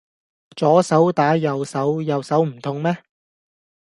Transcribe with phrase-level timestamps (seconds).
[0.55, 3.03] 左手打右手，右手唔痛咩